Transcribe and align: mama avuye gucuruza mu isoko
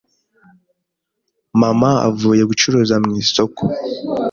mama 1.61 1.91
avuye 2.09 2.41
gucuruza 2.49 2.95
mu 3.03 3.11
isoko 3.23 3.61